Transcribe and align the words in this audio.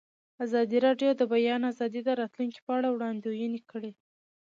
ازادي 0.45 0.77
راډیو 0.85 1.11
د 1.15 1.17
د 1.19 1.23
بیان 1.33 1.61
آزادي 1.71 2.01
د 2.05 2.09
راتلونکې 2.21 2.59
په 2.65 2.71
اړه 2.77 2.89
وړاندوینې 2.91 3.61
کړې. 3.71 3.91